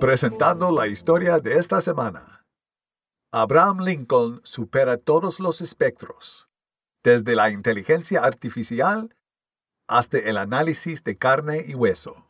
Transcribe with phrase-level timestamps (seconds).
[0.00, 2.46] Presentando la historia de esta semana.
[3.32, 6.48] Abraham Lincoln supera todos los espectros,
[7.04, 9.14] desde la inteligencia artificial
[9.88, 12.24] hasta el análisis de carne y hueso.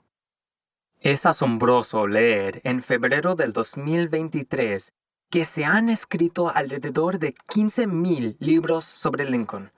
[0.99, 4.93] Es asombroso leer en febrero del 2023
[5.31, 9.71] que se han escrito alrededor de 15.000 libros sobre Lincoln,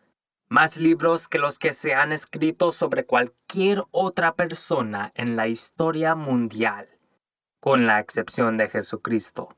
[0.52, 6.14] más libros que los que se han escrito sobre cualquier otra persona en la historia
[6.14, 6.90] mundial,
[7.58, 9.57] con la excepción de Jesucristo.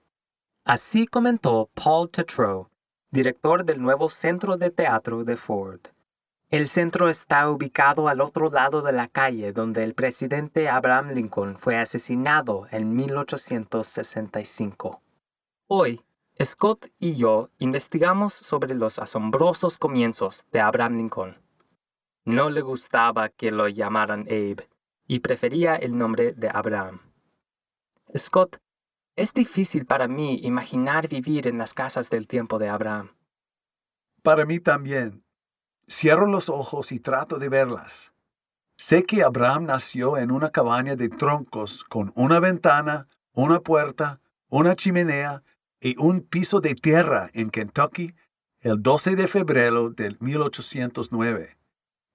[0.65, 2.69] Así comentó Paul Tetrow,
[3.11, 5.81] director del nuevo Centro de Teatro de Ford.
[6.49, 11.59] El centro está ubicado al otro lado de la calle donde el presidente Abraham Lincoln
[11.59, 15.03] fue asesinado en 1865.
[15.67, 16.05] Hoy,
[16.43, 21.39] Scott y yo investigamos sobre los asombrosos comienzos de Abraham Lincoln.
[22.25, 24.69] No le gustaba que lo llamaran Abe
[25.07, 27.01] y prefería el nombre de Abraham.
[28.17, 28.59] Scott,
[29.15, 33.11] es difícil para mí imaginar vivir en las casas del tiempo de Abraham.
[34.23, 35.23] Para mí también.
[35.87, 38.13] Cierro los ojos y trato de verlas.
[38.77, 44.75] Sé que Abraham nació en una cabaña de troncos con una ventana, una puerta, una
[44.75, 45.45] chimenea
[45.85, 48.15] y un piso de tierra en Kentucky
[48.61, 51.59] el 12 de febrero de 1809.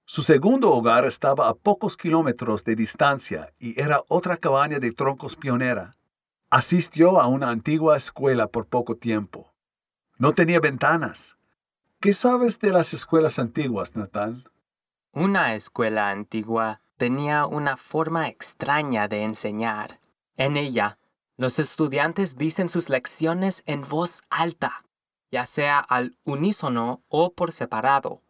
[0.04, 5.36] Su segundo hogar estaba a pocos kilómetros de distancia y era otra cabaña de troncos
[5.36, 5.92] pionera.
[6.50, 9.54] Asistió a una antigua escuela por poco tiempo.
[10.18, 11.36] No tenía ventanas,
[12.00, 14.44] ¿Qué sabes de las escuelas antiguas, Natán?
[15.12, 20.00] Una escuela antigua tenía una forma extraña de enseñar.
[20.38, 20.96] En ella,
[21.40, 24.84] los estudiantes dicen sus lecciones en voz alta,
[25.32, 28.20] ya sea al unísono o por separado.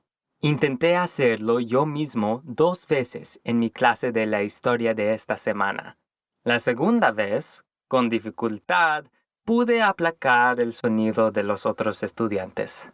[0.41, 5.99] Intenté hacerlo yo mismo dos veces en mi clase de la historia de esta semana.
[6.45, 9.07] La segunda vez, con dificultad,
[9.45, 12.89] pude aplacar el sonido de los otros estudiantes.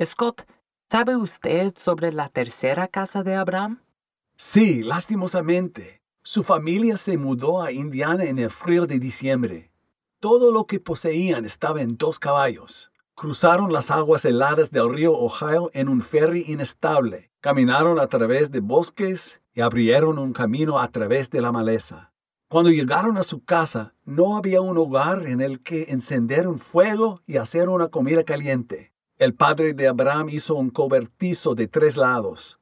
[0.00, 0.48] Scott,
[0.88, 3.82] ¿sabe usted sobre la tercera casa de Abraham?
[4.36, 5.97] Sí, lastimosamente.
[6.30, 9.70] Su familia se mudó a Indiana en el frío de diciembre.
[10.20, 12.90] Todo lo que poseían estaba en dos caballos.
[13.14, 18.60] Cruzaron las aguas heladas del río Ohio en un ferry inestable, caminaron a través de
[18.60, 22.12] bosques y abrieron un camino a través de la maleza.
[22.48, 27.22] Cuando llegaron a su casa, no había un hogar en el que encender un fuego
[27.26, 28.92] y hacer una comida caliente.
[29.16, 32.57] El padre de Abraham hizo un cobertizo de tres lados.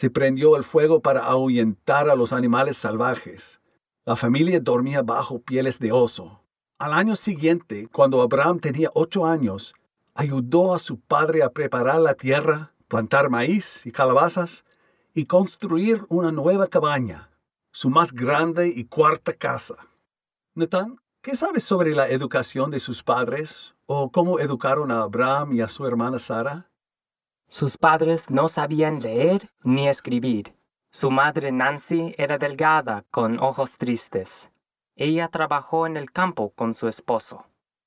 [0.00, 3.60] Se prendió el fuego para ahuyentar a los animales salvajes.
[4.06, 6.40] La familia dormía bajo pieles de oso.
[6.78, 9.74] Al año siguiente, cuando Abraham tenía ocho años,
[10.14, 14.64] ayudó a su padre a preparar la tierra, plantar maíz y calabazas
[15.12, 17.28] y construir una nueva cabaña,
[17.70, 19.86] su más grande y cuarta casa.
[20.54, 25.60] Nathan, ¿qué sabes sobre la educación de sus padres ¿O cómo educaron a Abraham y
[25.60, 26.69] a su hermana Sara?
[27.50, 30.54] Sus padres no sabían leer ni escribir.
[30.92, 34.48] Su madre Nancy era delgada, con ojos tristes.
[34.94, 37.44] Ella trabajó en el campo con su esposo.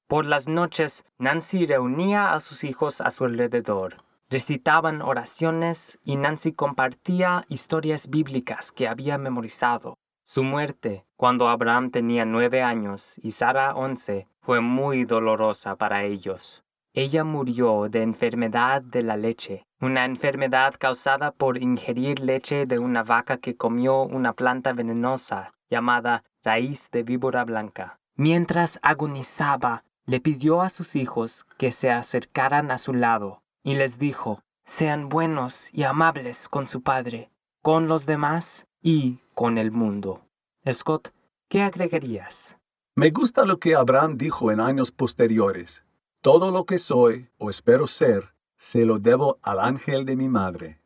[0.08, 4.04] Por las noches, Nancy reunía a sus hijos a su alrededor.
[4.30, 9.98] Recitaban oraciones y Nancy compartía historias bíblicas que había memorizado.
[10.26, 16.63] Su muerte, cuando Abraham tenía nueve años y Sara once, fue muy dolorosa para ellos.
[16.96, 23.02] Ella murió de enfermedad de la leche, una enfermedad causada por ingerir leche de una
[23.02, 27.98] vaca que comió una planta venenosa llamada raíz de víbora blanca.
[28.16, 33.98] Mientras agonizaba, le pidió a sus hijos que se acercaran a su lado y les
[33.98, 37.32] dijo, sean buenos y amables con su padre,
[37.64, 40.28] con los demás y con el mundo.
[40.72, 41.12] Scott,
[41.50, 42.56] ¿qué agregarías?
[42.96, 45.84] Me gusta lo que Abraham dijo en años posteriores.
[46.24, 50.80] Todo lo que soy o espero ser, se lo debo al ángel de mi madre.